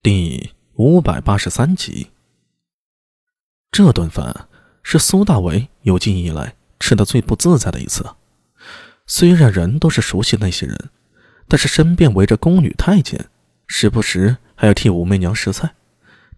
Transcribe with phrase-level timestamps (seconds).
[0.00, 2.10] 第五百八十三集，
[3.72, 4.46] 这顿饭
[4.80, 8.06] 是苏大为有记忆以来吃的最不自在的一次。
[9.08, 10.90] 虽然人都是熟悉那些人，
[11.48, 13.28] 但是身边围着宫女太监，
[13.66, 15.74] 时不时还要替武媚娘试菜，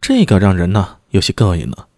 [0.00, 1.88] 这个让人呐有些膈应了。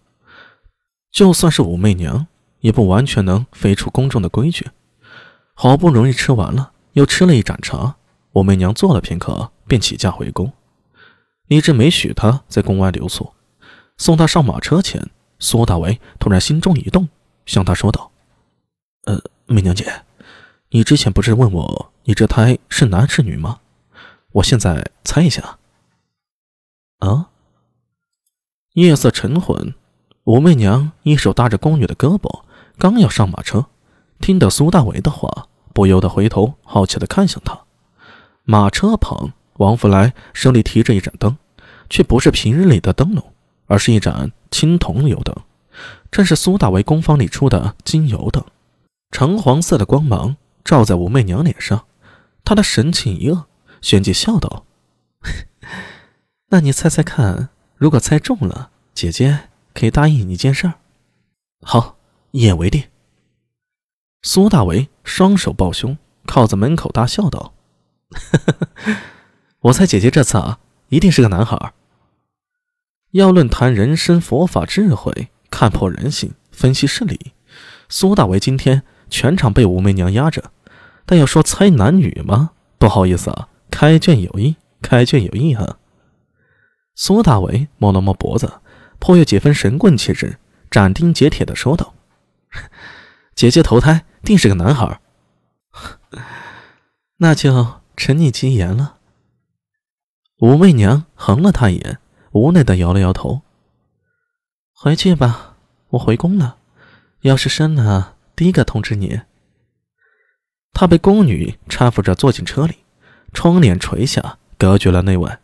[1.11, 2.27] 就算是武媚娘，
[2.59, 4.69] 也不完全能飞出宫中的规矩。
[5.53, 7.95] 好不容易吃完了，又吃了一盏茶，
[8.33, 10.51] 武媚娘坐了片刻，便起驾回宫。
[11.47, 13.33] 李治没许他在宫外留宿，
[13.97, 15.09] 送他上马车前，
[15.39, 17.09] 苏大为突然心中一动，
[17.45, 18.11] 向他说道
[19.05, 20.03] ：“呃，媚娘姐，
[20.69, 23.59] 你之前不是问我你这胎是男是女吗？
[24.31, 25.57] 我现在猜一下。”
[26.99, 27.29] 啊！
[28.73, 29.75] 夜色沉浑，
[30.23, 32.43] 武媚娘一手搭着宫女的胳膊，
[32.77, 33.67] 刚要上马车，
[34.19, 37.59] 听得苏大为的话，不由得回头好奇的看向他。
[38.43, 41.37] 马车旁，王福来手里提着一盏灯。
[41.93, 43.23] 却不是平日里的灯笼，
[43.67, 45.35] 而是一盏青铜油灯，
[46.09, 48.43] 正是苏大为工坊里出的金油灯，
[49.11, 50.35] 橙黄色的光芒
[50.65, 51.85] 照在武媚娘脸上，
[52.43, 53.43] 她的神情一愕，
[53.79, 54.65] 旋即笑道
[56.49, 60.73] ：“那你猜猜看，如果猜中了，姐姐可以答应你一件事儿。
[61.61, 61.97] ”“好，
[62.31, 62.85] 一言为定。”
[64.25, 67.53] 苏大为双手抱胸，靠在门口大笑道
[69.61, 70.57] ：“我猜姐姐这次啊，
[70.89, 71.73] 一定是个男孩。”
[73.13, 77.33] 要论谈人生佛法智慧，看破人性，分析事理，
[77.87, 80.51] 苏大为今天全场被武媚娘压着。
[81.05, 82.51] 但要说猜男女吗？
[82.79, 85.77] 不好意思啊，开卷有益，开卷有益啊。
[86.95, 88.61] 苏大为摸了摸脖子，
[88.97, 90.39] 颇有几分神棍气质，
[90.71, 91.93] 斩钉截铁的说道
[93.35, 94.99] ：“姐姐投胎定是个男孩，
[97.17, 98.97] 那就承你吉言了。”
[100.41, 101.99] 武媚娘横了他一眼。
[102.33, 103.41] 无奈的摇了摇头。
[104.73, 105.55] 回去吧，
[105.89, 106.57] 我回宫了。
[107.21, 109.21] 要是生了，第一个通知你。
[110.73, 112.77] 他被宫女搀扶着坐进车里，
[113.33, 115.39] 窗帘垂下，隔绝了内外。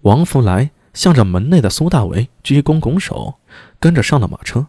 [0.00, 3.34] 王福来向着门内的苏大为鞠躬拱手，
[3.78, 4.66] 跟着上了马车。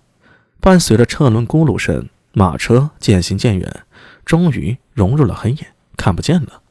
[0.60, 3.86] 伴随着车轮咕噜声，马车渐行渐远，
[4.26, 6.62] 终于融入了黑夜，看不见了。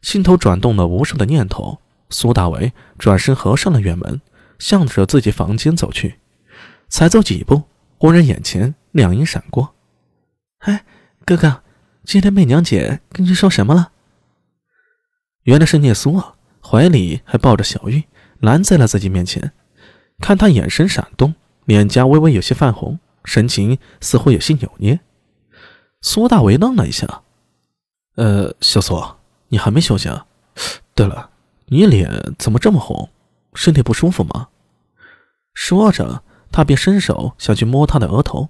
[0.00, 1.80] 心头转动了无数的念头。
[2.10, 4.20] 苏大为转身合上了院门，
[4.58, 6.18] 向着自己房间走去。
[6.88, 7.64] 才走几步，
[7.98, 9.74] 忽然眼前亮影闪过。
[10.60, 10.84] “哎，
[11.26, 11.62] 哥哥，
[12.04, 13.92] 今天媚娘姐跟你说什么了？”
[15.44, 18.04] 原来是聂苏啊，怀里还抱着小玉，
[18.40, 19.52] 拦在了自己面前。
[20.18, 21.34] 看他眼神闪动，
[21.66, 24.98] 脸颊微微有些泛红，神情似乎有些扭捏。
[26.00, 27.22] 苏大为愣了一下
[28.16, 29.02] ：“呃，小苏，
[29.48, 30.26] 你还没休息啊？
[30.94, 31.30] 对了。”
[31.68, 33.10] 你脸怎么这么红？
[33.54, 34.48] 身体不舒服吗？
[35.54, 38.48] 说着，他便伸手想去摸她的额头，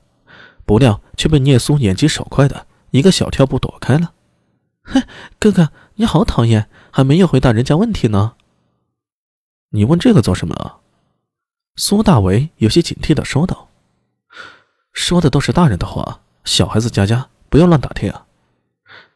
[0.65, 4.12] 不料却被聂苏眼疾手快的一个小跳步躲开了。
[4.83, 5.03] 哼，
[5.39, 8.34] 哥哥，你好讨厌，还没有回答人家问题呢。
[9.71, 10.81] 你问这个做什么？
[11.77, 13.69] 苏大为有些警惕的说道
[14.93, 18.27] ：“说的都是大人的话，小孩子家家不要乱打听啊。”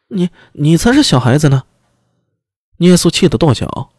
[0.09, 1.65] 你你才是小孩子呢！
[2.83, 3.91] 聂苏气得跺脚。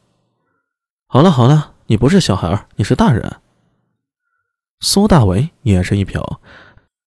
[1.08, 3.38] 好了好了，你不是小孩，你是大人。
[4.82, 6.40] 苏大为眼神一瞟，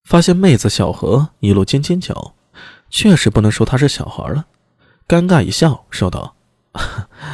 [0.03, 2.33] 发现妹子小何一路尖尖角，
[2.89, 4.47] 确实不能说她是小孩了。
[5.07, 6.35] 尴尬一笑，说道：“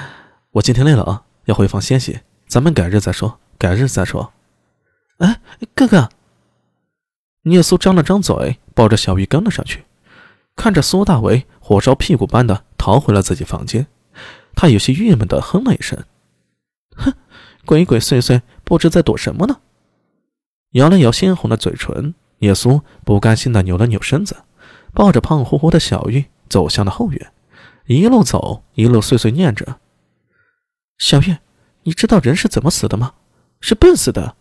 [0.51, 4.33] 我今天累了啊，要回房歇息，咱们改日再说，改日再说。”
[5.19, 5.39] 哎，
[5.73, 6.09] 哥哥。
[7.43, 9.85] 聂苏张了张嘴，抱着小玉跟了上去，
[10.57, 13.87] 看着苏大为火烧屁股般的逃回了自己房间，
[14.63, 16.01] 他有些郁闷的哼了一声。
[16.95, 17.13] 哼，
[17.65, 19.59] 鬼鬼祟祟，不知在躲什么呢。
[20.69, 24.37] 摇了摇鲜红的嘴唇，叶苏不甘心的扭了扭身子，
[24.93, 27.33] 抱着胖乎乎的小玉走向了后院，
[27.87, 29.81] 一路走一路碎碎念着
[30.97, 31.35] ：“小玉，
[31.81, 33.15] 你知道人是怎么死的吗？
[33.59, 34.37] 是笨死的。”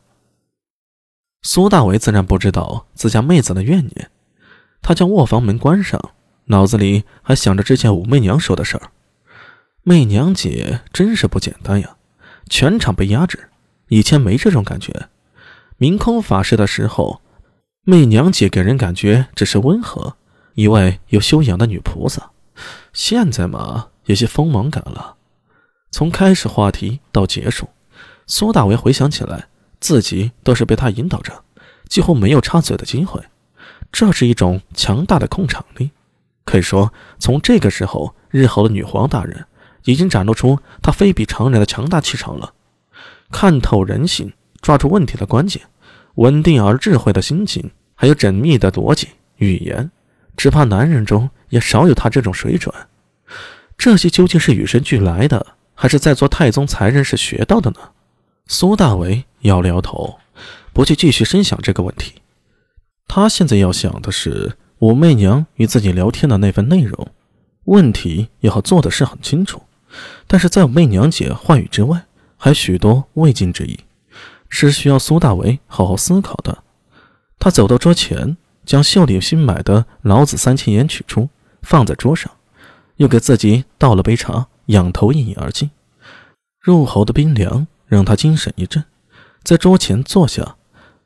[1.43, 4.09] 苏大为自然不知道自家妹子的怨念，
[4.83, 6.01] 他将卧房门关上，
[6.45, 8.93] 脑子里还想着之前武媚娘说的事儿。
[9.85, 11.97] 媚娘姐真是不简单呀。
[12.49, 13.49] 全场被压制，
[13.89, 15.09] 以前没这种感觉。
[15.77, 17.21] 明空法师的时候，
[17.85, 20.17] 媚娘姐给人感觉只是温和，
[20.55, 22.31] 一位有修养的女菩萨。
[22.93, 25.17] 现在嘛，有些锋芒感了。
[25.91, 27.69] 从开始话题到结束，
[28.27, 29.49] 苏大为回想起来，
[29.81, 31.43] 自己都是被他引导着，
[31.89, 33.21] 几乎没有插嘴的机会。
[33.91, 35.91] 这是一种强大的控场力，
[36.45, 39.45] 可以说，从这个时候，日后的女皇大人。
[39.85, 42.55] 已经展露出他非比常人的强大气场了。
[43.31, 45.63] 看透人性，抓住问题的关键，
[46.17, 49.91] 稳定而智慧的心情，还有缜密的逻辑语言，
[50.37, 52.75] 只怕男人中也少有他这种水准。
[53.79, 55.45] 这些究竟是与生俱来的，
[55.75, 57.79] 还是在做太宗才人时学到的呢？
[58.47, 60.19] 苏大为摇了摇头，
[60.73, 62.13] 不去继续深想这个问题。
[63.09, 67.09] 他现在要想的是武媚娘与自己聊天的那份内容，
[67.65, 69.63] 问题也好做的是很清楚。
[70.27, 72.07] 但是在媚娘姐话语之外，
[72.37, 73.81] 还许多未尽之意，
[74.49, 76.63] 是需要苏大为好好思考的。
[77.39, 81.29] 他走到桌前，将秀丽新买的老子三千言取出，
[81.63, 82.31] 放在桌上，
[82.97, 85.71] 又给自己倒了杯茶，仰头一饮而尽。
[86.61, 88.85] 入喉的冰凉让他精神一振，
[89.43, 90.57] 在桌前坐下。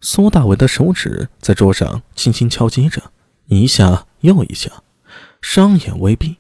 [0.02, 3.02] 苏大为的手指在桌上轻轻敲击着，
[3.46, 4.70] 一下又一下，
[5.40, 6.36] 双眼微闭。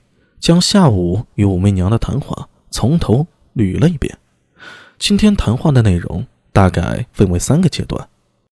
[0.46, 3.26] 将下午与武媚娘的谈话从头
[3.56, 4.16] 捋了一遍。
[4.96, 8.08] 今天谈话的内容大概分为三个阶段：